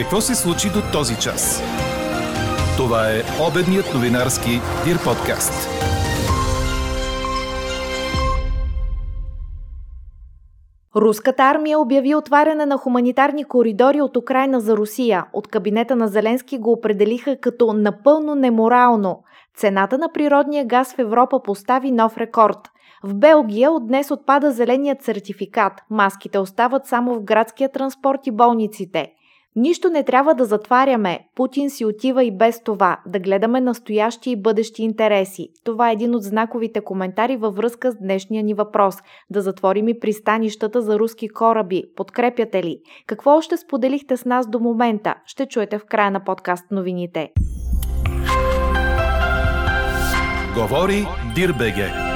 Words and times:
Какво 0.00 0.20
се 0.20 0.34
случи 0.34 0.68
до 0.68 0.80
този 0.92 1.18
час? 1.18 1.62
Това 2.76 3.10
е 3.10 3.22
обедният 3.48 3.94
новинарски 3.94 4.50
Дир 4.84 4.96
подкаст. 5.04 5.68
Руската 10.96 11.42
армия 11.42 11.80
обяви 11.80 12.14
отваряне 12.14 12.66
на 12.66 12.76
хуманитарни 12.76 13.44
коридори 13.44 14.00
от 14.00 14.16
Украина 14.16 14.60
за 14.60 14.76
Русия. 14.76 15.24
От 15.32 15.48
кабинета 15.48 15.96
на 15.96 16.08
Зеленски 16.08 16.58
го 16.58 16.72
определиха 16.72 17.36
като 17.40 17.72
напълно 17.72 18.34
неморално. 18.34 19.22
Цената 19.56 19.98
на 19.98 20.12
природния 20.12 20.64
газ 20.64 20.94
в 20.94 20.98
Европа 20.98 21.42
постави 21.42 21.90
нов 21.90 22.18
рекорд. 22.18 22.70
В 23.04 23.14
Белгия 23.14 23.72
от 23.72 23.86
днес 23.86 24.10
отпада 24.10 24.52
зеленият 24.52 25.02
сертификат. 25.02 25.72
Маските 25.90 26.38
остават 26.38 26.86
само 26.86 27.14
в 27.14 27.24
градския 27.24 27.72
транспорт 27.72 28.26
и 28.26 28.30
болниците. 28.30 29.12
Нищо 29.56 29.90
не 29.90 30.04
трябва 30.04 30.34
да 30.34 30.44
затваряме. 30.44 31.28
Путин 31.34 31.70
си 31.70 31.84
отива 31.84 32.24
и 32.24 32.36
без 32.36 32.62
това. 32.62 33.00
Да 33.06 33.18
гледаме 33.18 33.60
настоящи 33.60 34.30
и 34.30 34.42
бъдещи 34.42 34.82
интереси. 34.82 35.48
Това 35.64 35.90
е 35.90 35.92
един 35.92 36.14
от 36.14 36.22
знаковите 36.22 36.80
коментари 36.80 37.36
във 37.36 37.56
връзка 37.56 37.92
с 37.92 37.96
днешния 37.96 38.42
ни 38.42 38.54
въпрос. 38.54 38.94
Да 39.30 39.42
затворим 39.42 39.88
и 39.88 40.00
пристанищата 40.00 40.82
за 40.82 40.98
руски 40.98 41.28
кораби. 41.28 41.84
Подкрепяте 41.96 42.62
ли? 42.62 42.80
Какво 43.06 43.30
още 43.30 43.56
споделихте 43.56 44.16
с 44.16 44.24
нас 44.24 44.50
до 44.50 44.58
момента? 44.58 45.14
Ще 45.26 45.46
чуете 45.46 45.78
в 45.78 45.84
края 45.84 46.10
на 46.10 46.24
подкаст 46.24 46.70
новините. 46.70 47.32
Говори 50.54 51.06
Дирбеге. 51.34 52.10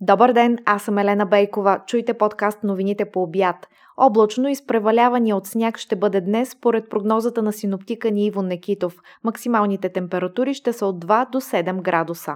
Добър 0.00 0.32
ден, 0.32 0.58
аз 0.64 0.82
съм 0.82 0.98
Елена 0.98 1.26
Бейкова. 1.26 1.80
Чуйте 1.86 2.14
подкаст 2.14 2.64
новините 2.64 3.04
по 3.04 3.22
обяд. 3.22 3.56
Облачно 3.96 4.48
и 4.48 4.56
с 4.56 4.66
превалявания 4.66 5.36
от 5.36 5.46
сняг 5.46 5.78
ще 5.78 5.96
бъде 5.96 6.20
днес, 6.20 6.50
според 6.50 6.90
прогнозата 6.90 7.42
на 7.42 7.52
синоптика 7.52 8.10
ни 8.10 8.26
Ивон 8.26 8.46
Некитов. 8.46 8.96
Максималните 9.24 9.88
температури 9.88 10.54
ще 10.54 10.72
са 10.72 10.86
от 10.86 11.04
2 11.04 11.30
до 11.30 11.40
7 11.40 11.82
градуса. 11.82 12.34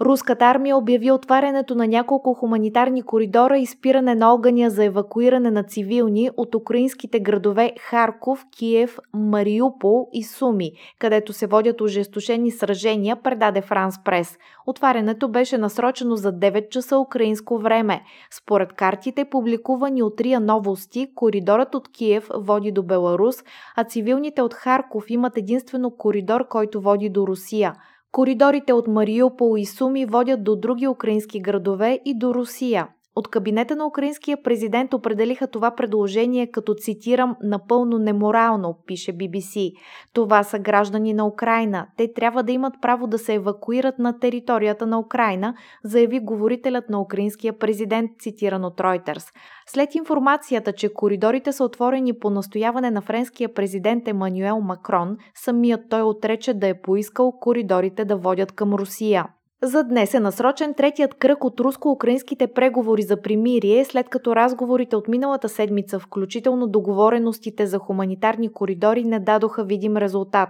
Руската 0.00 0.44
армия 0.44 0.76
обяви 0.76 1.10
отварянето 1.10 1.74
на 1.74 1.86
няколко 1.86 2.34
хуманитарни 2.34 3.02
коридора 3.02 3.58
и 3.58 3.66
спиране 3.66 4.14
на 4.14 4.32
огъня 4.32 4.70
за 4.70 4.84
евакуиране 4.84 5.50
на 5.50 5.62
цивилни 5.62 6.30
от 6.36 6.54
украинските 6.54 7.20
градове 7.20 7.72
Харков, 7.80 8.46
Киев, 8.58 8.98
Мариупол 9.14 10.08
и 10.12 10.24
Суми, 10.24 10.72
където 10.98 11.32
се 11.32 11.46
водят 11.46 11.80
ожесточени 11.80 12.50
сражения, 12.50 13.16
предаде 13.16 13.60
Франс 13.60 14.04
Прес. 14.04 14.38
Отварянето 14.66 15.28
беше 15.28 15.58
насрочено 15.58 16.16
за 16.16 16.32
9 16.32 16.68
часа 16.68 16.98
украинско 16.98 17.58
време. 17.58 18.02
Според 18.30 18.72
картите, 18.72 19.24
публикувани 19.24 20.02
от 20.02 20.20
Рия 20.20 20.40
Новости, 20.40 21.06
коридорът 21.14 21.74
от 21.74 21.88
Киев 21.88 22.28
води 22.34 22.72
до 22.72 22.82
Беларус, 22.82 23.36
а 23.76 23.84
цивилните 23.84 24.42
от 24.42 24.54
Харков 24.54 25.04
имат 25.08 25.36
единствено 25.36 25.90
коридор, 25.90 26.48
който 26.48 26.80
води 26.80 27.08
до 27.08 27.26
Русия– 27.26 27.74
Коридорите 28.12 28.72
от 28.72 28.88
Мариупол 28.88 29.56
и 29.56 29.66
Суми 29.66 30.06
водят 30.06 30.44
до 30.44 30.56
други 30.56 30.88
украински 30.88 31.40
градове 31.40 32.00
и 32.04 32.18
до 32.18 32.34
Русия. 32.34 32.88
От 33.18 33.28
кабинета 33.28 33.76
на 33.76 33.86
украинския 33.86 34.42
президент 34.42 34.94
определиха 34.94 35.46
това 35.46 35.70
предложение 35.70 36.50
като, 36.50 36.74
цитирам, 36.74 37.36
напълно 37.42 37.98
неморално, 37.98 38.78
пише 38.86 39.12
BBC. 39.12 39.72
Това 40.12 40.42
са 40.42 40.58
граждани 40.58 41.14
на 41.14 41.26
Украина. 41.26 41.86
Те 41.96 42.12
трябва 42.12 42.42
да 42.42 42.52
имат 42.52 42.74
право 42.82 43.06
да 43.06 43.18
се 43.18 43.34
евакуират 43.34 43.98
на 43.98 44.18
територията 44.18 44.86
на 44.86 44.98
Украина, 44.98 45.54
заяви 45.84 46.20
говорителят 46.20 46.88
на 46.88 47.00
украинския 47.00 47.58
президент, 47.58 48.10
цитиран 48.18 48.64
от 48.64 48.76
Reuters. 48.76 49.32
След 49.66 49.94
информацията, 49.94 50.72
че 50.72 50.94
коридорите 50.94 51.52
са 51.52 51.64
отворени 51.64 52.18
по 52.18 52.30
настояване 52.30 52.90
на 52.90 53.02
френския 53.02 53.54
президент 53.54 54.08
Емануел 54.08 54.60
Макрон, 54.60 55.16
самият 55.34 55.80
той 55.90 56.02
отрече 56.02 56.54
да 56.54 56.68
е 56.68 56.80
поискал 56.80 57.32
коридорите 57.32 58.04
да 58.04 58.16
водят 58.16 58.52
към 58.52 58.74
Русия. 58.74 59.26
За 59.62 59.84
днес 59.84 60.14
е 60.14 60.20
насрочен 60.20 60.74
третият 60.74 61.14
кръг 61.14 61.44
от 61.44 61.60
руско-украинските 61.60 62.46
преговори 62.46 63.02
за 63.02 63.22
примирие, 63.22 63.84
след 63.84 64.08
като 64.08 64.36
разговорите 64.36 64.96
от 64.96 65.08
миналата 65.08 65.48
седмица, 65.48 65.98
включително 65.98 66.66
договореностите 66.66 67.66
за 67.66 67.78
хуманитарни 67.78 68.52
коридори, 68.52 69.04
не 69.04 69.20
дадоха 69.20 69.64
видим 69.64 69.96
резултат. 69.96 70.48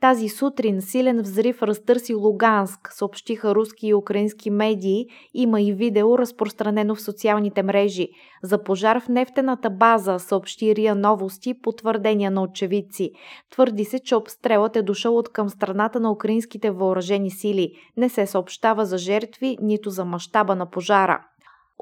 Тази 0.00 0.28
сутрин 0.28 0.82
силен 0.82 1.20
взрив 1.22 1.62
разтърси 1.62 2.14
Луганск, 2.14 2.88
съобщиха 2.92 3.54
руски 3.54 3.86
и 3.86 3.94
украински 3.94 4.50
медии, 4.50 5.06
има 5.34 5.60
и 5.60 5.72
видео 5.72 6.18
разпространено 6.18 6.94
в 6.94 7.02
социалните 7.02 7.62
мрежи. 7.62 8.08
За 8.42 8.62
пожар 8.62 9.00
в 9.00 9.08
нефтената 9.08 9.70
база 9.70 10.18
съобщи 10.18 10.74
Рия 10.74 10.94
Новости, 10.94 11.54
потвърдения 11.62 12.30
на 12.30 12.42
очевидци. 12.42 13.10
Твърди 13.50 13.84
се, 13.84 13.98
че 13.98 14.14
обстрелът 14.14 14.76
е 14.76 14.82
дошъл 14.82 15.16
от 15.16 15.28
към 15.28 15.48
страната 15.48 16.00
на 16.00 16.12
украинските 16.12 16.70
въоръжени 16.70 17.30
сили. 17.30 17.72
Не 17.96 18.08
се 18.08 18.26
съобщава 18.40 18.86
за 18.86 18.98
жертви, 18.98 19.56
нито 19.62 19.90
за 19.90 20.04
мащаба 20.04 20.56
на 20.56 20.66
пожара. 20.66 21.20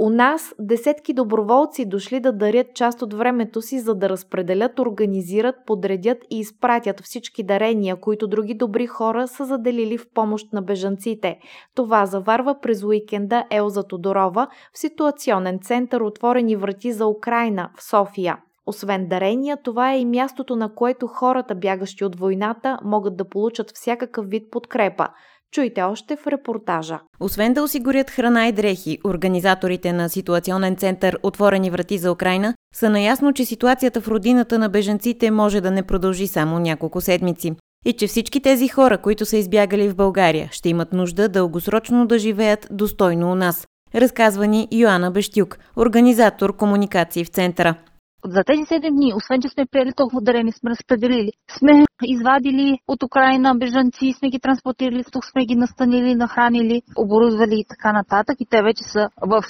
У 0.00 0.10
нас 0.10 0.54
десетки 0.58 1.12
доброволци 1.12 1.84
дошли 1.84 2.20
да 2.20 2.32
дарят 2.32 2.66
част 2.74 3.02
от 3.02 3.14
времето 3.14 3.62
си, 3.62 3.78
за 3.78 3.94
да 3.94 4.08
разпределят, 4.08 4.78
организират, 4.78 5.54
подредят 5.66 6.18
и 6.30 6.38
изпратят 6.38 7.00
всички 7.00 7.42
дарения, 7.42 7.96
които 7.96 8.28
други 8.28 8.54
добри 8.54 8.86
хора 8.86 9.28
са 9.28 9.44
заделили 9.44 9.98
в 9.98 10.06
помощ 10.14 10.52
на 10.52 10.62
бежанците. 10.62 11.38
Това 11.74 12.06
заварва 12.06 12.60
през 12.62 12.84
уикенда 12.84 13.44
Елза 13.50 13.82
Тодорова 13.82 14.48
в 14.74 14.78
ситуационен 14.78 15.58
център 15.62 16.00
Отворени 16.00 16.56
врати 16.56 16.92
за 16.92 17.06
Украина 17.06 17.70
в 17.78 17.82
София. 17.82 18.38
Освен 18.66 19.08
дарения, 19.08 19.56
това 19.64 19.92
е 19.92 20.00
и 20.00 20.04
мястото, 20.04 20.56
на 20.56 20.74
което 20.74 21.06
хората, 21.06 21.54
бягащи 21.54 22.04
от 22.04 22.16
войната, 22.16 22.78
могат 22.84 23.16
да 23.16 23.28
получат 23.28 23.72
всякакъв 23.74 24.26
вид 24.26 24.50
подкрепа. 24.50 25.08
Чуйте 25.54 25.82
още 25.82 26.16
в 26.16 26.26
репортажа. 26.26 26.98
Освен 27.20 27.54
да 27.54 27.62
осигурят 27.62 28.10
храна 28.10 28.48
и 28.48 28.52
дрехи, 28.52 28.98
организаторите 29.04 29.92
на 29.92 30.08
ситуационен 30.08 30.76
център 30.76 31.18
Отворени 31.22 31.70
врати 31.70 31.98
за 31.98 32.12
Украина 32.12 32.54
са 32.74 32.90
наясно, 32.90 33.32
че 33.32 33.44
ситуацията 33.44 34.00
в 34.00 34.08
родината 34.08 34.58
на 34.58 34.68
беженците 34.68 35.30
може 35.30 35.60
да 35.60 35.70
не 35.70 35.82
продължи 35.82 36.26
само 36.26 36.58
няколко 36.58 37.00
седмици 37.00 37.52
и 37.86 37.92
че 37.92 38.06
всички 38.06 38.40
тези 38.40 38.68
хора, 38.68 38.98
които 38.98 39.26
са 39.26 39.36
избягали 39.36 39.88
в 39.88 39.96
България, 39.96 40.48
ще 40.52 40.68
имат 40.68 40.92
нужда 40.92 41.28
дългосрочно 41.28 42.06
да 42.06 42.18
живеят 42.18 42.68
достойно 42.70 43.32
у 43.32 43.34
нас. 43.34 43.66
Разказва 43.94 44.46
ни 44.46 44.68
Йоанна 44.72 45.10
Бещюк, 45.10 45.58
организатор 45.76 46.56
комуникации 46.56 47.24
в 47.24 47.28
центъра. 47.28 47.74
За 48.24 48.44
тези 48.44 48.62
7 48.62 48.90
дни, 48.90 49.12
освен 49.16 49.40
че 49.40 49.48
сме 49.48 49.66
приели 49.66 49.92
толкова 49.96 50.20
дарени, 50.22 50.52
сме 50.52 50.70
разпределили, 50.70 51.30
сме 51.58 51.84
извадили 52.02 52.78
от 52.88 53.02
Украина 53.02 53.54
бежанци, 53.54 54.14
сме 54.18 54.30
ги 54.30 54.40
транспортирали, 54.40 55.04
тук 55.12 55.24
сме 55.24 55.46
ги 55.46 55.54
настанили, 55.54 56.14
нахранили, 56.14 56.82
оборудвали 56.96 57.54
и 57.60 57.64
така 57.68 57.92
нататък. 57.92 58.36
И 58.40 58.46
те 58.50 58.62
вече 58.62 58.84
са 58.84 59.08
в 59.20 59.42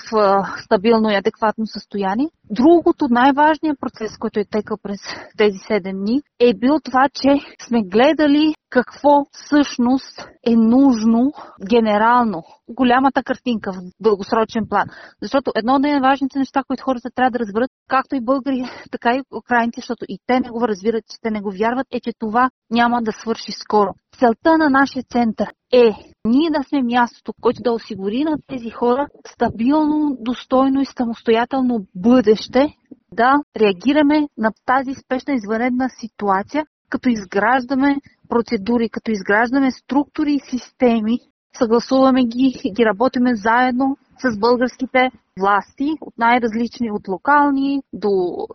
стабилно 0.65 1.11
и 1.11 1.17
адекватно 1.17 1.67
състояние. 1.67 2.29
Другото, 2.51 3.07
най-важният 3.11 3.81
процес, 3.81 4.19
който 4.19 4.41
е 4.41 4.45
текал 4.51 4.77
през 4.83 5.01
тези 5.37 5.59
7 5.59 5.93
дни, 5.93 6.21
е 6.41 6.55
бил 6.55 6.81
това, 6.85 7.09
че 7.15 7.29
сме 7.69 7.83
гледали 7.83 8.55
какво 8.71 9.27
всъщност 9.33 10.29
е 10.47 10.57
нужно 10.57 11.33
генерално, 11.71 12.43
голямата 12.69 13.23
картинка 13.23 13.73
в 13.73 13.77
дългосрочен 14.01 14.69
план. 14.69 14.89
Защото 15.23 15.53
едно 15.57 15.75
от 15.75 15.83
най-важните 15.83 16.39
неща, 16.39 16.63
които 16.67 16.85
хората 16.85 17.11
трябва 17.15 17.31
да 17.31 17.39
разберат, 17.39 17.71
както 17.89 18.17
и 18.17 18.25
българи, 18.25 18.65
така 18.91 19.15
и 19.15 19.23
украинци, 19.37 19.81
защото 19.81 20.05
и 20.09 20.19
те 20.27 20.41
не 20.41 20.51
го 20.51 20.69
разбират, 20.69 21.05
че 21.11 21.17
те 21.23 21.31
не 21.31 21.41
го 21.41 21.51
вярват, 21.51 21.87
е, 21.91 22.01
че 22.01 22.13
това 22.19 22.51
няма 22.71 23.03
да 23.03 23.13
свърши 23.13 23.53
скоро. 23.53 23.95
Целта 24.19 24.59
на 24.59 24.71
нашия 24.71 25.03
център 25.03 25.49
е 25.73 26.15
ние 26.25 26.51
да 26.51 26.63
сме 26.63 26.83
мястото, 26.83 27.33
което 27.41 27.63
да 27.63 27.73
осигури 27.73 28.25
на 28.25 28.37
тези 28.47 28.71
хора 28.71 29.07
стабилно, 29.27 30.17
достойно 30.21 30.81
и 30.81 30.87
самостоятелно 30.87 31.87
бъдеще, 31.95 32.75
да 33.13 33.35
реагираме 33.57 34.29
на 34.39 34.51
тази 34.67 34.95
спешна 34.95 35.35
извънредна 35.35 35.89
ситуация, 35.89 36.65
като 36.91 37.09
изграждаме 37.09 37.97
процедури, 38.29 38.89
като 38.89 39.11
изграждаме 39.11 39.71
структури 39.71 40.33
и 40.33 40.41
системи, 40.51 41.19
съгласуваме 41.59 42.25
ги 42.25 42.61
и 42.65 42.73
ги 42.73 42.85
работиме 42.85 43.35
заедно 43.35 43.97
с 44.19 44.39
българските 44.39 45.11
власти, 45.41 45.93
от 46.01 46.19
най-различни, 46.19 46.91
от 46.91 47.09
локални 47.09 47.83
до, 47.93 48.09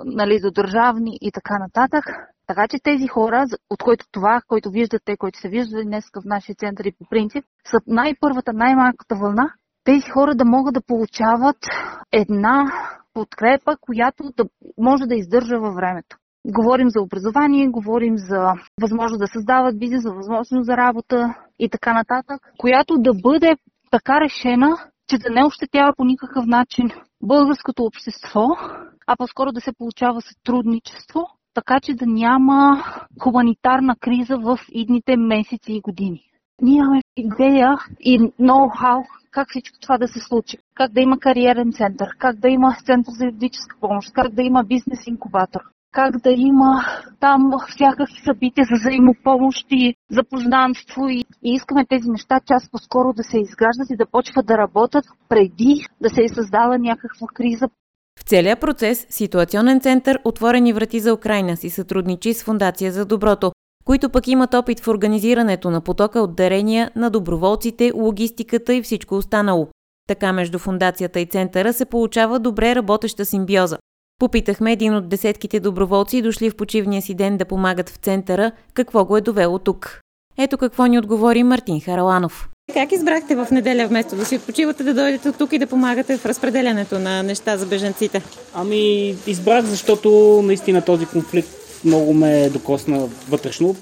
нали, 0.05 0.39
до 0.39 0.51
държавни 0.51 1.17
и 1.21 1.31
така 1.31 1.59
нататък. 1.59 2.05
Така 2.47 2.67
че 2.67 2.77
тези 2.83 3.07
хора, 3.07 3.45
от 3.69 3.83
които 3.83 4.05
това, 4.11 4.41
който 4.47 4.69
виждате, 4.69 5.17
които 5.17 5.39
са 5.39 5.49
виждали 5.49 5.85
днес 5.85 6.05
в 6.15 6.25
нашия 6.25 6.55
център 6.55 6.85
и 6.85 6.91
по 6.91 7.05
принцип, 7.09 7.45
са 7.65 7.77
най-първата, 7.87 8.53
най-малката 8.53 9.15
вълна, 9.15 9.53
тези 9.83 10.09
хора 10.09 10.35
да 10.35 10.45
могат 10.45 10.73
да 10.73 10.81
получават 10.81 11.57
една 12.11 12.65
подкрепа, 13.13 13.77
която 13.81 14.23
да 14.37 14.45
може 14.77 15.05
да 15.05 15.15
издържа 15.15 15.59
във 15.59 15.75
времето. 15.75 16.17
Говорим 16.47 16.89
за 16.89 17.01
образование, 17.01 17.67
говорим 17.67 18.17
за 18.17 18.53
възможност 18.81 19.19
да 19.19 19.27
създават 19.27 19.79
бизнес, 19.79 20.03
за 20.03 20.13
възможност 20.13 20.65
за 20.65 20.77
работа 20.77 21.35
и 21.59 21.69
така 21.69 21.93
нататък, 21.93 22.41
която 22.57 22.97
да 22.97 23.13
бъде 23.13 23.55
така 23.91 24.21
решена, 24.21 24.77
че 25.07 25.17
да 25.17 25.29
не 25.29 25.45
ощетява 25.45 25.93
по 25.97 26.05
никакъв 26.05 26.45
начин 26.45 26.89
българското 27.23 27.83
общество, 27.83 28.47
а 29.07 29.15
по-скоро 29.17 29.51
да 29.51 29.61
се 29.61 29.73
получава 29.77 30.21
сътрудничество, 30.21 31.27
така 31.53 31.79
че 31.79 31.93
да 31.93 32.05
няма 32.05 32.83
хуманитарна 33.21 33.95
криза 33.99 34.37
в 34.37 34.59
идните 34.71 35.17
месеци 35.17 35.73
и 35.73 35.81
години. 35.81 36.21
Ние 36.61 36.77
имаме 36.77 37.01
идея 37.17 37.77
и 37.99 38.19
ноу-хау 38.19 39.03
как 39.31 39.47
всичко 39.49 39.77
това 39.81 39.97
да 39.97 40.07
се 40.07 40.19
случи. 40.19 40.57
Как 40.75 40.91
да 40.91 41.01
има 41.01 41.19
кариерен 41.19 41.71
център, 41.71 42.07
как 42.19 42.35
да 42.35 42.49
има 42.49 42.75
център 42.85 43.11
за 43.11 43.25
юридическа 43.25 43.75
помощ, 43.79 44.13
как 44.13 44.33
да 44.33 44.41
има 44.41 44.63
бизнес 44.63 45.07
инкубатор, 45.07 45.61
как 45.93 46.17
да 46.17 46.31
има 46.31 46.85
там 47.19 47.51
всякакви 47.69 48.21
събития 48.25 48.65
за 48.69 48.75
взаимопомощи, 48.75 49.95
за 50.11 50.23
познанство 50.23 51.07
и, 51.09 51.19
и 51.43 51.53
искаме 51.53 51.85
тези 51.85 52.09
неща 52.09 52.39
час 52.47 52.69
по-скоро 52.71 53.13
да 53.13 53.23
се 53.23 53.37
изграждат 53.37 53.89
и 53.89 53.97
да 53.97 54.05
почват 54.05 54.45
да 54.45 54.57
работят 54.57 55.05
преди 55.29 55.85
да 56.01 56.09
се 56.09 56.23
е 56.23 56.29
създала 56.29 56.77
някаква 56.77 57.27
криза. 57.33 57.67
В 58.19 58.23
целия 58.23 58.59
процес 58.59 59.07
Ситуационен 59.09 59.79
център 59.79 60.19
Отворени 60.25 60.73
врати 60.73 60.99
за 60.99 61.13
Украина 61.13 61.57
си 61.57 61.69
сътрудничи 61.69 62.33
с 62.33 62.43
Фундация 62.43 62.91
за 62.91 63.05
доброто, 63.05 63.51
които 63.85 64.09
пък 64.09 64.27
имат 64.27 64.53
опит 64.53 64.79
в 64.79 64.87
организирането 64.87 65.69
на 65.69 65.81
потока 65.81 66.19
от 66.19 66.35
дарения 66.35 66.91
на 66.95 67.09
доброволците, 67.09 67.91
логистиката 67.95 68.73
и 68.73 68.81
всичко 68.81 69.15
останало. 69.15 69.67
Така 70.07 70.33
между 70.33 70.59
фундацията 70.59 71.19
и 71.19 71.25
центъра 71.25 71.73
се 71.73 71.85
получава 71.85 72.39
добре 72.39 72.75
работеща 72.75 73.25
симбиоза. 73.25 73.77
Попитахме 74.23 74.71
един 74.71 74.95
от 74.95 75.09
десетките 75.09 75.59
доброволци, 75.59 76.21
дошли 76.21 76.49
в 76.49 76.55
почивния 76.55 77.01
си 77.01 77.13
ден 77.13 77.37
да 77.37 77.45
помагат 77.45 77.89
в 77.89 77.95
центъра, 77.95 78.51
какво 78.73 79.05
го 79.05 79.17
е 79.17 79.21
довело 79.21 79.59
тук. 79.59 79.99
Ето 80.37 80.57
какво 80.57 80.85
ни 80.85 80.97
отговори 80.99 81.43
Мартин 81.43 81.81
Хараланов. 81.81 82.49
Как 82.73 82.91
избрахте 82.91 83.35
в 83.35 83.47
неделя 83.51 83.87
вместо 83.87 84.15
да 84.15 84.25
си 84.25 84.35
отпочивате 84.35 84.83
да 84.83 84.93
дойдете 84.93 85.31
тук 85.31 85.53
и 85.53 85.57
да 85.57 85.67
помагате 85.67 86.17
в 86.17 86.25
разпределянето 86.25 86.99
на 86.99 87.23
неща 87.23 87.57
за 87.57 87.65
беженците? 87.65 88.21
Ами, 88.53 89.15
избрах, 89.27 89.65
защото 89.65 90.41
наистина 90.43 90.81
този 90.81 91.05
конфликт 91.05 91.49
много 91.85 92.13
ме 92.13 92.49
докосна 92.49 93.09
вътрешно, 93.29 93.75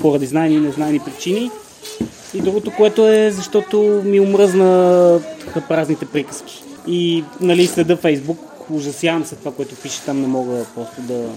поради 0.00 0.26
знайни 0.26 0.54
и 0.54 0.60
незнайни 0.60 1.00
причини. 1.00 1.50
И 2.34 2.40
другото, 2.40 2.72
което 2.76 3.08
е, 3.08 3.30
защото 3.30 4.02
ми 4.04 4.20
омръзна 4.20 5.20
празните 5.68 6.06
приказки. 6.06 6.62
И 6.86 7.24
нали, 7.40 7.66
следа 7.66 7.96
Фейсбук, 7.96 8.38
ужасявам 8.74 9.24
се 9.24 9.36
това, 9.36 9.54
което 9.54 9.76
пише 9.76 10.02
там, 10.02 10.20
не 10.20 10.26
мога 10.26 10.66
просто 10.74 11.02
да 11.02 11.30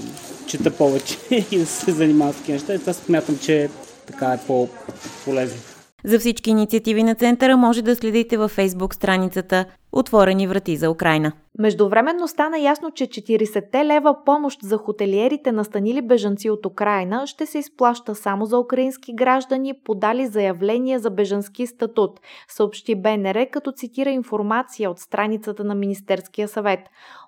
чета 0.47 0.71
повече 0.71 1.17
и 1.51 1.59
да 1.59 1.65
се 1.65 1.91
занимавам 1.91 2.33
с 2.33 2.37
такива 2.37 2.53
неща. 2.53 2.73
И 2.73 2.79
това 2.79 2.93
смятам, 2.93 3.37
че 3.37 3.69
така 4.07 4.25
е 4.33 4.39
по-полезно. 4.47 5.57
За 6.03 6.19
всички 6.19 6.49
инициативи 6.49 7.03
на 7.03 7.15
центъра 7.15 7.57
може 7.57 7.81
да 7.81 7.95
следите 7.95 8.37
във 8.37 8.51
фейсбук 8.51 8.95
страницата 8.95 9.65
Отворени 9.91 10.47
врати 10.47 10.77
за 10.77 10.89
Украина. 10.89 11.31
Междувременно 11.59 12.27
стана 12.27 12.59
ясно, 12.59 12.91
че 12.91 13.07
40 13.07 13.85
лева 13.85 14.15
помощ 14.25 14.59
за 14.63 14.77
хотелиерите 14.77 15.51
настанили 15.51 16.01
бежанци 16.01 16.49
от 16.49 16.65
Украина 16.65 17.27
ще 17.27 17.45
се 17.45 17.59
изплаща 17.59 18.15
само 18.15 18.45
за 18.45 18.59
украински 18.59 19.15
граждани, 19.15 19.73
подали 19.83 20.25
заявление 20.25 20.99
за 20.99 21.09
бежански 21.09 21.67
статут, 21.67 22.19
съобщи 22.47 22.95
БНР, 22.95 23.49
като 23.51 23.71
цитира 23.71 24.09
информация 24.09 24.91
от 24.91 24.99
страницата 24.99 25.63
на 25.63 25.75
Министерския 25.75 26.47
съвет. 26.47 26.79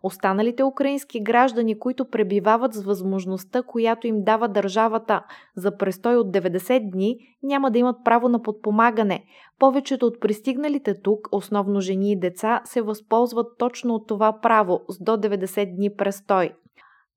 Останалите 0.04 0.64
украински 0.64 1.24
граждани, 1.24 1.80
които 1.80 2.06
пребивават 2.06 2.74
с 2.74 2.84
възможността, 2.84 3.62
която 3.64 4.08
им 4.08 4.24
дава 4.24 4.48
държавата 4.48 5.24
за 5.56 5.78
престой 5.78 6.16
от 6.16 6.28
90 6.28 6.92
дни, 6.92 7.18
няма 7.44 7.72
да 7.72 7.80
имат 7.80 7.96
право 8.06 8.30
на 8.30 8.42
подпомагане. 8.42 9.24
Повечето 9.60 10.06
от 10.06 10.20
пристигналите 10.20 11.02
тук, 11.02 11.28
основно 11.32 11.82
жени 11.82 12.12
и 12.12 12.20
деца, 12.20 12.53
се 12.66 12.82
възползват 12.82 13.48
точно 13.58 13.94
от 13.94 14.08
това 14.08 14.42
право 14.42 14.82
с 14.90 15.04
до 15.04 15.12
90 15.12 15.76
дни 15.76 15.96
престой. 15.96 16.52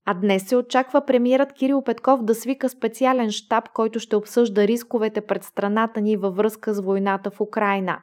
А 0.07 0.15
днес 0.15 0.49
се 0.49 0.57
очаква 0.57 1.07
премиерът 1.07 1.53
Кирил 1.53 1.83
Петков 1.83 2.25
да 2.25 2.35
свика 2.35 2.69
специален 2.69 3.31
штаб, 3.31 3.69
който 3.75 4.01
ще 4.01 4.17
обсъжда 4.17 4.67
рисковете 4.67 5.21
пред 5.21 5.45
страната 5.45 6.01
ни 6.01 6.17
във 6.17 6.37
връзка 6.37 6.75
с 6.75 6.81
войната 6.81 7.31
в 7.31 7.41
Украина. 7.41 7.99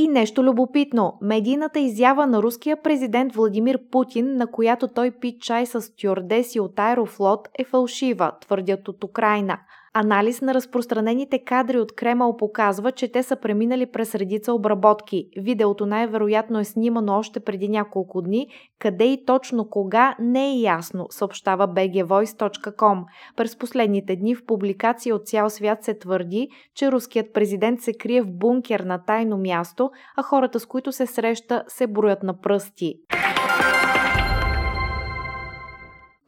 И 0.00 0.08
нещо 0.08 0.44
любопитно. 0.44 1.18
Медийната 1.22 1.78
изява 1.78 2.26
на 2.26 2.42
руския 2.42 2.82
президент 2.82 3.34
Владимир 3.34 3.78
Путин, 3.90 4.36
на 4.36 4.46
която 4.46 4.88
той 4.88 5.10
пи 5.10 5.38
чай 5.40 5.66
с 5.66 5.82
стюардеси 5.82 6.60
от 6.60 6.78
Аерофлот, 6.78 7.48
е 7.58 7.64
фалшива, 7.64 8.32
твърдят 8.40 8.88
от 8.88 9.04
Украина– 9.04 9.58
Анализ 9.94 10.40
на 10.40 10.54
разпространените 10.54 11.38
кадри 11.38 11.78
от 11.78 11.92
Кремъл 11.92 12.36
показва, 12.36 12.92
че 12.92 13.12
те 13.12 13.22
са 13.22 13.36
преминали 13.36 13.86
през 13.86 14.14
редица 14.14 14.52
обработки. 14.52 15.28
Видеото 15.36 15.86
най-вероятно 15.86 16.58
е 16.58 16.64
снимано 16.64 17.18
още 17.18 17.40
преди 17.40 17.68
няколко 17.68 18.22
дни. 18.22 18.46
Къде 18.78 19.04
и 19.04 19.24
точно 19.24 19.70
кога 19.70 20.16
не 20.20 20.50
е 20.50 20.60
ясно, 20.60 21.06
съобщава 21.10 21.68
bgvoice.com. 21.68 23.04
През 23.36 23.56
последните 23.56 24.16
дни 24.16 24.34
в 24.34 24.46
публикации 24.46 25.12
от 25.12 25.26
цял 25.26 25.50
свят 25.50 25.84
се 25.84 25.98
твърди, 25.98 26.48
че 26.74 26.92
руският 26.92 27.32
президент 27.32 27.80
се 27.80 27.92
крие 27.92 28.22
в 28.22 28.30
бункер 28.30 28.80
на 28.80 29.04
тайно 29.04 29.38
място, 29.38 29.87
а 30.16 30.22
хората 30.22 30.60
с 30.60 30.66
които 30.66 30.92
се 30.92 31.06
среща 31.06 31.64
се 31.68 31.86
броят 31.86 32.22
на 32.22 32.40
пръсти. 32.40 32.94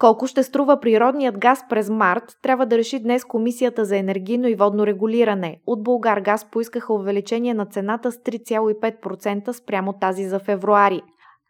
Колко 0.01 0.27
ще 0.27 0.43
струва 0.43 0.81
природният 0.81 1.39
газ 1.39 1.65
през 1.69 1.91
март, 1.91 2.25
трябва 2.43 2.67
да 2.67 2.79
реши 2.79 2.99
днес 2.99 3.25
Комисията 3.25 3.85
за 3.85 3.97
енергийно 3.97 4.49
и 4.49 4.55
водно 4.55 4.87
регулиране. 4.87 5.61
От 5.67 5.83
Българ 5.83 6.21
газ 6.21 6.51
поискаха 6.51 6.95
увеличение 6.95 7.55
на 7.55 7.67
цената 7.67 8.13
с 8.13 8.17
3,5% 8.17 9.53
спрямо 9.53 9.93
тази 9.93 10.25
за 10.25 10.39
февруари. 10.39 11.03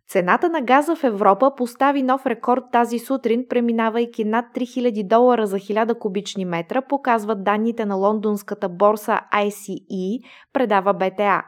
Цената 0.08 0.48
на 0.48 0.62
газа 0.62 0.96
в 0.96 1.04
Европа 1.04 1.52
постави 1.56 2.02
нов 2.02 2.26
рекорд 2.26 2.64
тази 2.72 2.98
сутрин, 2.98 3.44
преминавайки 3.48 4.24
над 4.24 4.44
3000 4.54 5.08
долара 5.08 5.46
за 5.46 5.56
1000 5.56 5.98
кубични 5.98 6.44
метра, 6.44 6.82
показват 6.82 7.44
данните 7.44 7.84
на 7.84 7.94
лондонската 7.94 8.68
борса 8.68 9.20
ICE, 9.34 10.20
предава 10.52 10.94
БТА. 10.94 11.42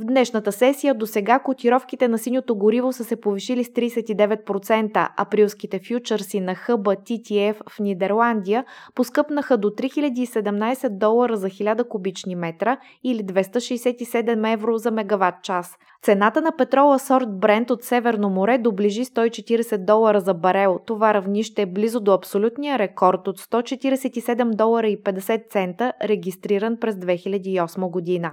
В 0.00 0.04
днешната 0.04 0.52
сесия 0.52 0.94
до 0.94 1.06
сега 1.06 1.38
котировките 1.38 2.08
на 2.08 2.18
синьото 2.18 2.56
гориво 2.56 2.92
са 2.92 3.04
се 3.04 3.20
повишили 3.20 3.64
с 3.64 3.68
39%, 3.68 5.08
априлските 5.16 5.78
фьючерси 5.78 6.40
на 6.40 6.54
хъба 6.54 6.90
TTF 6.90 7.56
в 7.70 7.78
Нидерландия 7.80 8.64
поскъпнаха 8.94 9.56
до 9.58 9.68
3017 9.68 10.88
долара 10.88 11.36
за 11.36 11.46
1000 11.46 11.88
кубични 11.88 12.34
метра 12.34 12.76
или 13.04 13.22
267 13.22 14.52
евро 14.52 14.78
за 14.78 14.90
мегаватт 14.90 15.42
час. 15.42 15.76
Цената 16.02 16.40
на 16.40 16.52
петрола 16.56 16.98
сорт 16.98 17.38
Брент 17.38 17.70
от 17.70 17.82
Северно 17.82 18.30
море 18.30 18.58
доближи 18.58 19.04
140 19.04 19.84
долара 19.84 20.20
за 20.20 20.34
барел. 20.34 20.78
Това 20.86 21.14
равнище 21.14 21.62
е 21.62 21.66
близо 21.66 22.00
до 22.00 22.12
абсолютния 22.12 22.78
рекорд 22.78 23.28
от 23.28 23.40
147 23.40 24.56
долара 24.56 24.88
и 24.88 25.02
50 25.02 25.50
цента, 25.50 25.92
регистриран 26.02 26.76
през 26.80 26.94
2008 26.94 27.90
година. 27.90 28.32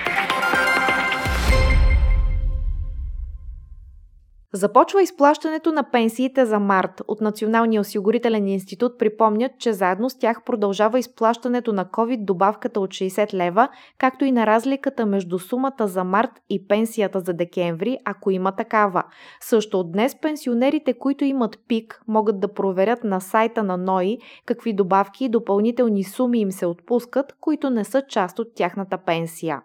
Започва 4.53 5.01
изплащането 5.01 5.71
на 5.71 5.83
пенсиите 5.83 6.45
за 6.45 6.59
март. 6.59 7.01
От 7.07 7.21
Националния 7.21 7.81
осигурителен 7.81 8.47
институт 8.47 8.99
припомнят, 8.99 9.51
че 9.59 9.73
заедно 9.73 10.09
с 10.09 10.17
тях 10.17 10.43
продължава 10.45 10.99
изплащането 10.99 11.73
на 11.73 11.85
COVID 11.85 12.25
добавката 12.25 12.79
от 12.79 12.89
60 12.89 13.33
лева, 13.33 13.69
както 13.97 14.25
и 14.25 14.31
на 14.31 14.45
разликата 14.45 15.05
между 15.05 15.39
сумата 15.39 15.87
за 15.87 16.03
март 16.03 16.29
и 16.49 16.67
пенсията 16.67 17.19
за 17.19 17.33
декември, 17.33 17.97
ако 18.05 18.31
има 18.31 18.51
такава. 18.51 19.03
Също 19.41 19.79
от 19.79 19.91
днес 19.91 20.15
пенсионерите, 20.21 20.93
които 20.93 21.25
имат 21.25 21.59
пик, 21.67 22.01
могат 22.07 22.39
да 22.39 22.53
проверят 22.53 23.03
на 23.03 23.19
сайта 23.21 23.63
на 23.63 23.77
НОИ 23.77 24.17
какви 24.45 24.73
добавки 24.73 25.25
и 25.25 25.29
допълнителни 25.29 26.03
суми 26.03 26.39
им 26.39 26.51
се 26.51 26.65
отпускат, 26.65 27.33
които 27.41 27.69
не 27.69 27.83
са 27.83 28.03
част 28.09 28.39
от 28.39 28.47
тяхната 28.55 28.97
пенсия. 28.97 29.61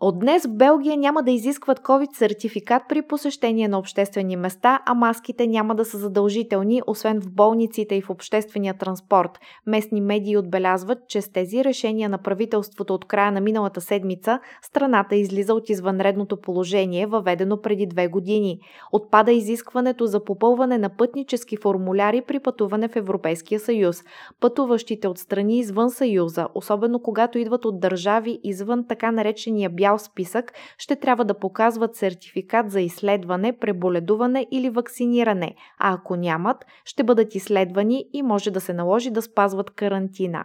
От 0.00 0.18
днес 0.18 0.46
в 0.46 0.56
Белгия 0.56 0.96
няма 0.96 1.22
да 1.22 1.30
изискват 1.30 1.80
COVID-сертификат 1.80 2.82
при 2.88 3.02
посещение 3.02 3.68
на 3.68 3.78
обществени 3.78 4.36
места, 4.36 4.80
а 4.86 4.94
маските 4.94 5.46
няма 5.46 5.74
да 5.74 5.84
са 5.84 5.98
задължителни, 5.98 6.82
освен 6.86 7.20
в 7.20 7.30
болниците 7.30 7.94
и 7.94 8.02
в 8.02 8.10
обществения 8.10 8.74
транспорт. 8.78 9.30
Местни 9.66 10.00
медии 10.00 10.36
отбелязват, 10.36 10.98
че 11.08 11.22
с 11.22 11.32
тези 11.32 11.64
решения 11.64 12.08
на 12.08 12.18
правителството 12.18 12.94
от 12.94 13.04
края 13.04 13.32
на 13.32 13.40
миналата 13.40 13.80
седмица 13.80 14.40
страната 14.62 15.16
излиза 15.16 15.54
от 15.54 15.68
извънредното 15.68 16.40
положение, 16.40 17.06
въведено 17.06 17.60
преди 17.60 17.86
две 17.86 18.08
години. 18.08 18.58
Отпада 18.92 19.32
изискването 19.32 20.06
за 20.06 20.24
попълване 20.24 20.78
на 20.78 20.88
пътнически 20.88 21.56
формуляри 21.56 22.22
при 22.22 22.40
пътуване 22.40 22.88
в 22.88 22.96
Европейския 22.96 23.60
съюз. 23.60 24.02
Пътуващите 24.40 25.08
от 25.08 25.18
страни 25.18 25.58
извън 25.58 25.90
съюза, 25.90 26.48
особено 26.54 27.02
когато 27.02 27.38
идват 27.38 27.64
от 27.64 27.80
държави 27.80 28.40
извън 28.44 28.84
така 28.88 29.10
наречения 29.10 29.70
бял 29.88 29.98
списък, 29.98 30.52
ще 30.78 30.96
трябва 30.96 31.24
да 31.24 31.38
показват 31.38 31.96
сертификат 31.96 32.70
за 32.70 32.80
изследване, 32.80 33.58
преболедуване 33.58 34.46
или 34.50 34.70
вакциниране, 34.70 35.54
а 35.78 35.94
ако 35.94 36.16
нямат, 36.16 36.66
ще 36.84 37.02
бъдат 37.02 37.34
изследвани 37.34 38.04
и 38.12 38.22
може 38.22 38.50
да 38.50 38.60
се 38.60 38.72
наложи 38.72 39.10
да 39.10 39.22
спазват 39.22 39.70
карантина. 39.70 40.44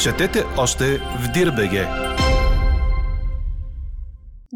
Четете 0.00 0.44
още 0.58 0.84
в 0.98 1.32
Дирбеге! 1.34 2.13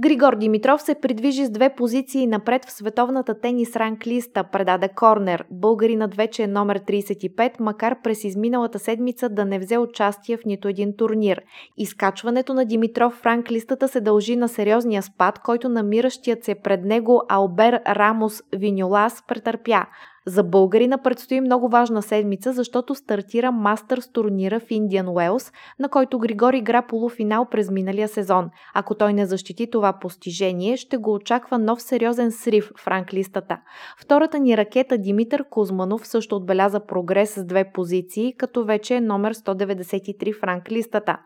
Григор 0.00 0.36
Димитров 0.36 0.82
се 0.82 0.94
придвижи 0.94 1.46
с 1.46 1.50
две 1.50 1.74
позиции 1.74 2.26
напред 2.26 2.64
в 2.64 2.72
световната 2.72 3.40
тенис 3.40 3.76
ранг 3.76 4.06
листа, 4.06 4.44
предаде 4.44 4.88
Корнер. 4.88 5.44
Българинът 5.50 6.14
вече 6.14 6.42
е 6.42 6.46
номер 6.46 6.78
35, 6.78 7.60
макар 7.60 8.02
през 8.02 8.24
изминалата 8.24 8.78
седмица 8.78 9.28
да 9.28 9.44
не 9.44 9.58
взе 9.58 9.78
участие 9.78 10.36
в 10.36 10.44
нито 10.44 10.68
един 10.68 10.96
турнир. 10.96 11.42
Изкачването 11.76 12.54
на 12.54 12.64
Димитров 12.64 13.12
в 13.14 13.26
ранг 13.26 13.50
листата 13.50 13.88
се 13.88 14.00
дължи 14.00 14.36
на 14.36 14.48
сериозния 14.48 15.02
спад, 15.02 15.38
който 15.38 15.68
намиращият 15.68 16.44
се 16.44 16.54
пред 16.54 16.84
него 16.84 17.22
Албер 17.28 17.80
Рамос 17.88 18.42
Виньолас 18.52 19.22
претърпя. 19.28 19.86
За 20.28 20.42
българина 20.42 20.98
предстои 20.98 21.40
много 21.40 21.68
важна 21.68 22.02
седмица, 22.02 22.52
защото 22.52 22.94
стартира 22.94 23.52
Мастърс 23.52 24.12
турнира 24.12 24.60
в 24.60 24.70
Индиан 24.70 25.08
Уелс, 25.08 25.52
на 25.78 25.88
който 25.88 26.18
Григор 26.18 26.54
игра 26.54 26.82
полуфинал 26.82 27.46
през 27.50 27.70
миналия 27.70 28.08
сезон. 28.08 28.50
Ако 28.74 28.94
той 28.94 29.12
не 29.12 29.26
защити 29.26 29.70
това 29.70 29.92
постижение, 29.92 30.76
ще 30.76 30.96
го 30.96 31.14
очаква 31.14 31.58
нов 31.58 31.82
сериозен 31.82 32.32
срив 32.32 32.72
в 32.78 32.86
ранглистата. 32.86 33.58
Втората 33.98 34.38
ни 34.38 34.56
ракета 34.56 34.98
Димитър 34.98 35.44
Кузманов 35.50 36.06
също 36.06 36.36
отбеляза 36.36 36.80
прогрес 36.86 37.34
с 37.34 37.44
две 37.44 37.72
позиции, 37.72 38.34
като 38.38 38.64
вече 38.64 38.94
е 38.94 39.00
номер 39.00 39.34
193 39.34 40.40
в 40.40 40.42
ранглистата. 40.42 41.18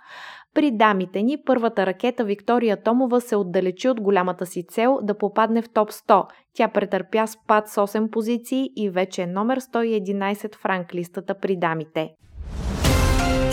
При 0.55 0.71
дамите 0.71 1.23
ни 1.23 1.37
първата 1.47 1.87
ракета 1.87 2.25
Виктория 2.25 2.83
Томова 2.83 3.21
се 3.21 3.37
отдалечи 3.37 3.89
от 3.89 4.01
голямата 4.01 4.47
си 4.47 4.63
цел 4.69 4.99
да 5.03 5.19
попадне 5.19 5.63
в 5.63 5.69
топ 5.69 5.91
100. 5.91 6.25
Тя 6.55 6.69
претърпя 6.69 7.27
спад 7.27 7.69
с 7.69 7.75
8 7.77 8.11
позиции 8.11 8.71
и 8.77 8.91
вече 8.91 9.23
е 9.23 9.27
номер 9.27 9.61
111 9.61 10.57
в 10.57 10.65
ранглистата 10.65 11.35
при 11.39 11.57
дамите. 11.57 12.11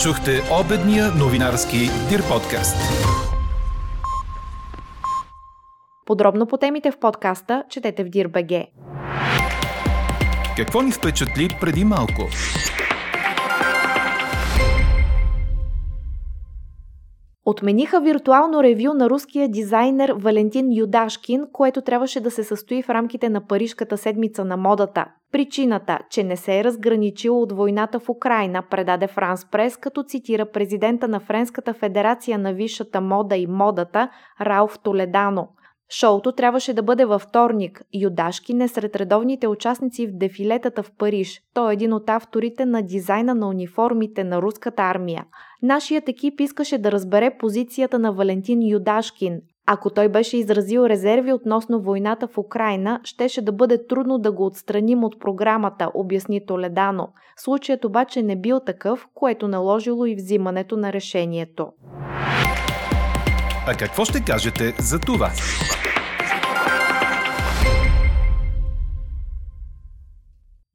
Чухте 0.01 0.31
обедния 0.65 1.05
новинарски 1.19 1.77
Дир 2.09 2.21
подкаст. 2.29 2.77
Подробно 6.05 6.45
по 6.45 6.57
темите 6.57 6.91
в 6.91 6.99
подкаста 6.99 7.63
четете 7.69 8.03
в 8.03 8.09
Дир.бг. 8.09 8.65
Какво 10.57 10.81
ни 10.81 10.91
впечатли 10.91 11.47
преди 11.61 11.83
малко? 11.83 12.21
Отмениха 17.49 18.01
виртуално 18.01 18.63
ревю 18.63 18.93
на 18.93 19.09
руския 19.09 19.49
дизайнер 19.49 20.13
Валентин 20.17 20.77
Юдашкин, 20.77 21.45
което 21.53 21.81
трябваше 21.81 22.19
да 22.19 22.31
се 22.31 22.43
състои 22.43 22.83
в 22.83 22.89
рамките 22.89 23.29
на 23.29 23.47
Парижката 23.47 23.97
седмица 23.97 24.45
на 24.45 24.57
модата. 24.57 25.05
Причината, 25.31 25.99
че 26.09 26.23
не 26.23 26.37
се 26.37 26.59
е 26.59 26.63
разграничил 26.63 27.41
от 27.41 27.51
войната 27.51 27.99
в 27.99 28.09
Украина, 28.09 28.63
предаде 28.69 29.07
Франс 29.07 29.45
Прес, 29.45 29.77
като 29.77 30.03
цитира 30.03 30.51
президента 30.51 31.07
на 31.07 31.19
Френската 31.19 31.73
федерация 31.73 32.39
на 32.39 32.53
висшата 32.53 33.01
мода 33.01 33.37
и 33.37 33.47
модата 33.47 34.09
Ралф 34.41 34.79
Толедано. 34.79 35.47
Шоуто 35.91 36.31
трябваше 36.31 36.74
да 36.74 36.84
бъде 36.84 37.05
във 37.05 37.22
вторник. 37.22 37.81
Юдашкин 37.93 38.62
е 38.62 38.67
сред 38.67 38.96
редовните 38.96 39.48
участници 39.48 40.08
в 40.08 40.17
дефилетата 40.17 40.84
в 40.84 40.91
Париж. 40.98 41.41
Той 41.53 41.72
е 41.72 41.74
един 41.74 41.93
от 41.93 42.10
авторите 42.10 42.65
на 42.65 42.81
дизайна 42.81 43.36
на 43.36 43.48
униформите 43.48 44.24
на 44.24 44.41
руската 44.41 44.84
армия. 44.84 45.25
Нашият 45.62 46.10
екип 46.10 46.39
искаше 46.39 46.77
да 46.77 46.91
разбере 46.91 47.38
позицията 47.38 48.00
на 48.00 48.12
Валентин 48.12 48.72
Юдашкин. 48.72 49.41
Ако 49.72 49.89
той 49.89 50.10
беше 50.10 50.38
изразил 50.38 50.86
резерви 50.86 51.34
относно 51.34 51.81
войната 51.81 52.27
в 52.27 52.38
Украина, 52.38 53.00
щеше 53.03 53.41
да 53.41 53.51
бъде 53.51 53.88
трудно 53.88 54.17
да 54.17 54.31
го 54.31 54.46
отстраним 54.46 55.03
от 55.03 55.19
програмата, 55.19 55.91
обясни 55.93 56.46
Толедано. 56.46 57.08
Случаят 57.38 57.86
обаче 57.86 58.22
не 58.22 58.36
бил 58.36 58.60
такъв, 58.60 59.08
което 59.13 59.48
наложило 59.48 60.05
и 60.05 60.15
взимането 60.15 60.77
на 60.77 60.93
решението. 60.93 61.67
А 63.67 63.73
какво 63.73 64.05
ще 64.05 64.23
кажете 64.23 64.73
за 64.79 64.99
това? 64.99 65.31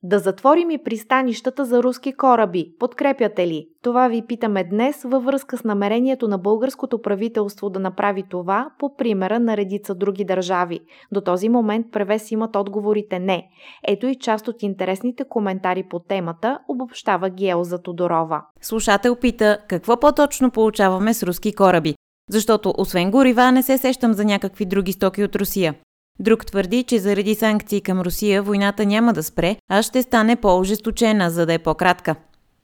Да 0.07 0.19
затворим 0.19 0.71
и 0.71 0.83
пристанищата 0.85 1.65
за 1.65 1.83
руски 1.83 2.13
кораби. 2.13 2.75
Подкрепяте 2.79 3.47
ли? 3.47 3.67
Това 3.83 4.09
ви 4.09 4.23
питаме 4.27 4.65
днес 4.65 5.03
във 5.05 5.25
връзка 5.25 5.59
с 5.59 5.65
намерението 5.65 6.29
на 6.29 6.39
българското 6.39 7.03
правителство 7.03 7.71
да 7.71 7.81
направи 7.81 8.23
това 8.31 8.71
по 8.79 8.97
примера 8.97 9.41
на 9.41 9.57
редица 9.57 9.95
други 9.95 10.25
държави. 10.25 10.81
До 11.13 11.21
този 11.21 11.49
момент 11.49 11.87
превес 11.93 12.31
имат 12.31 12.57
отговорите 12.57 13.19
не. 13.19 13.49
Ето 13.89 14.07
и 14.07 14.15
част 14.15 14.49
от 14.49 14.63
интересните 14.63 15.25
коментари 15.29 15.85
по 15.91 15.99
темата 15.99 16.59
обобщава 16.69 17.31
Геоза 17.31 17.83
Тодорова. 17.83 18.43
Слушател 18.61 19.17
пита 19.17 19.59
какво 19.69 20.01
по-точно 20.01 20.51
получаваме 20.51 21.15
с 21.15 21.23
руски 21.23 21.55
кораби. 21.55 21.95
Защото 22.31 22.75
освен 22.79 23.11
горива 23.11 23.53
не 23.53 23.63
се 23.63 23.79
сещам 23.79 24.13
за 24.15 24.25
някакви 24.25 24.65
други 24.65 24.93
стоки 24.93 25.25
от 25.25 25.37
Русия. 25.37 25.75
Друг 26.21 26.47
твърди, 26.47 26.83
че 26.83 26.99
заради 26.99 27.35
санкции 27.35 27.81
към 27.81 28.01
Русия 28.01 28.43
войната 28.43 28.87
няма 28.87 29.13
да 29.13 29.23
спре, 29.23 29.57
а 29.71 29.83
ще 29.83 30.03
стане 30.03 30.37
по-ожесточена, 30.37 31.31
за 31.31 31.47
да 31.47 31.55
е 31.55 31.59
по-кратка. 31.59 32.15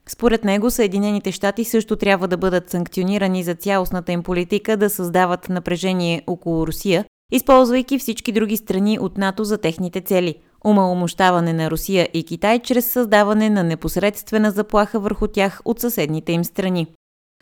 Според 0.09 0.45
него 0.45 0.71
Съединените 0.71 1.33
щати 1.33 1.65
също 1.65 1.97
трябва 1.97 2.29
да 2.29 2.37
бъдат 2.37 2.71
санкционирани 2.71 3.43
за 3.43 3.55
цялостната 3.55 4.13
им 4.13 4.23
политика 4.23 4.77
да 4.77 4.91
създават 4.91 5.49
напрежение 5.49 6.23
около 6.27 6.67
Русия, 6.67 7.05
използвайки 7.33 7.99
всички 7.99 8.33
други 8.33 8.57
страни 8.57 8.99
от 8.99 9.19
НАТО 9.19 9.45
за 9.45 9.59
техните 9.59 10.01
цели– 10.01 10.35
умаломощаване 10.65 11.53
на 11.53 11.71
Русия 11.71 12.09
и 12.15 12.25
Китай 12.25 12.59
чрез 12.59 12.87
създаване 12.87 13.51
на 13.51 13.63
непосредствена 13.63 14.51
заплаха 14.51 15.01
върху 15.01 15.27
тях 15.27 15.61
от 15.65 15.81
съседните 15.81 16.33
им 16.33 16.45
страни. 16.45 16.87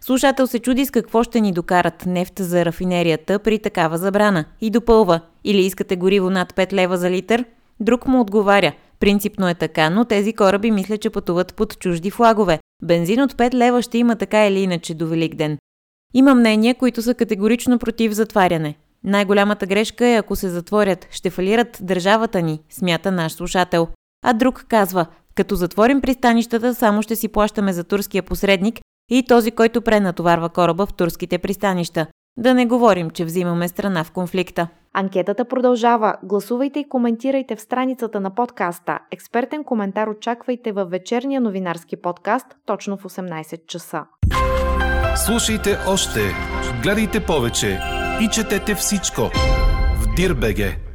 Слушател 0.01 0.47
се 0.47 0.59
чуди 0.59 0.87
с 0.87 0.91
какво 0.91 1.23
ще 1.23 1.41
ни 1.41 1.53
докарат 1.53 2.07
нефт 2.07 2.35
за 2.39 2.65
рафинерията 2.65 3.39
при 3.39 3.59
такава 3.59 3.99
забрана 3.99 4.45
и 4.61 4.71
допълва 4.71 5.21
или 5.45 5.61
искате 5.61 5.97
гориво 5.97 6.31
над 6.31 6.53
5 6.53 6.73
лева 6.73 6.99
за 6.99 7.11
литър? 7.11 7.45
Друг 7.81 8.07
му 8.07 8.21
отговаря 8.21 8.73
Принципно 9.01 9.49
е 9.49 9.55
така, 9.55 9.91
но 9.91 10.05
тези 10.05 10.33
кораби 10.33 10.71
мисля, 10.71 10.99
че 10.99 11.11
пътуват 11.11 11.55
под 11.55 11.79
чужди 11.79 12.11
флагове. 12.11 12.59
Бензин 12.83 13.21
от 13.21 13.33
5 13.35 13.55
лева 13.55 13.83
ще 13.83 13.99
има 13.99 14.17
така 14.17 14.47
или 14.47 14.61
иначе 14.61 14.95
до 14.95 15.07
Великден. 15.07 15.59
Има 16.15 16.35
мнения, 16.35 16.75
които 16.75 17.03
са 17.03 17.15
категорично 17.15 17.79
против 17.79 18.13
затваряне. 18.13 18.75
Най-голямата 19.05 19.67
грешка 19.67 20.07
е 20.07 20.17
ако 20.17 20.37
се 20.37 20.49
затворят, 20.49 21.09
ще 21.11 21.31
фалират 21.31 21.79
държавата 21.83 22.43
ни, 22.43 22.61
смята 22.71 23.13
наш 23.13 23.33
слушател. 23.33 23.89
А 24.25 24.33
друг 24.33 24.65
казва, 24.69 25.07
като 25.35 25.55
затворим 25.55 26.01
пристанищата, 26.01 26.75
само 26.75 27.03
ще 27.03 27.17
си 27.17 27.29
плащаме 27.29 27.73
за 27.73 27.85
турския 27.85 28.23
посредник 28.23 28.81
и 29.11 29.23
този, 29.23 29.51
който 29.51 29.83
пренатоварва 29.83 30.49
кораба 30.49 30.87
в 30.87 30.95
турските 30.95 31.39
пристанища. 31.39 32.07
Да 32.37 32.55
не 32.55 32.67
говорим, 32.67 33.11
че 33.11 33.25
взимаме 33.25 33.69
страна 33.69 34.05
в 34.05 34.13
конфликта. 34.13 34.69
Анкетата 34.93 35.45
продължава. 35.45 36.17
Гласувайте 36.23 36.81
и 36.81 36.89
коментирайте 36.89 37.57
в 37.57 37.61
страницата 37.61 38.21
на 38.21 38.35
подкаста. 38.35 38.99
Експертен 39.11 39.65
коментар 39.65 40.09
очаквайте 40.09 40.73
във 40.73 40.91
вечерния 40.91 41.41
новинарски 41.41 41.97
подкаст 41.97 42.47
точно 42.67 42.97
в 42.97 43.03
18 43.05 43.67
часа. 43.67 44.05
Слушайте 45.27 45.79
още, 45.89 46.21
гледайте 46.83 47.27
повече 47.27 47.81
и 48.21 48.29
четете 48.29 48.75
всичко 48.75 49.23
в 49.97 50.15
Дирбеге. 50.17 50.88